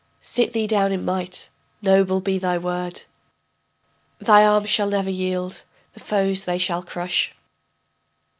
Sit 0.19 0.51
thee 0.53 0.65
down 0.65 0.91
in 0.91 1.05
might, 1.05 1.49
noble 1.83 2.21
be 2.21 2.39
thy 2.39 2.57
word, 2.57 3.03
Thy 4.17 4.43
arms 4.43 4.67
shall 4.71 4.89
never 4.89 5.11
yield, 5.11 5.63
the 5.93 5.99
foes 5.99 6.43
they 6.45 6.57
shall 6.57 6.81
crush. 6.81 7.35